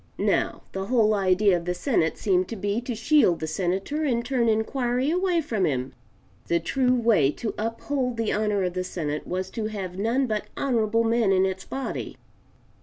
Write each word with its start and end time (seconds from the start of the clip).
Now 0.17 0.63
the 0.71 0.85
whole 0.87 1.13
idea 1.13 1.55
of 1.55 1.65
the 1.65 1.75
Senate 1.75 2.17
seemed 2.17 2.47
to 2.47 2.55
be 2.55 2.81
to 2.81 2.95
shield 2.95 3.39
the 3.39 3.45
Senator 3.45 4.03
and 4.03 4.25
turn 4.25 4.49
inquiry 4.49 5.11
away 5.11 5.41
from 5.41 5.63
him. 5.63 5.93
The 6.47 6.59
true 6.59 6.95
way 6.95 7.29
to 7.33 7.53
uphold 7.55 8.17
the 8.17 8.33
honor 8.33 8.63
of 8.63 8.73
the 8.73 8.83
Senate 8.83 9.27
was 9.27 9.51
to 9.51 9.65
have 9.67 9.99
none 9.99 10.25
but 10.25 10.47
honorable 10.57 11.03
men 11.03 11.31
in 11.31 11.45
its 11.45 11.65
body. 11.65 12.17